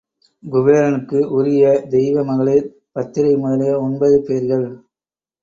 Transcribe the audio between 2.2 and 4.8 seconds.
மகளிர் பத்திரை முதலிய ஒன்பது பேர்கள்.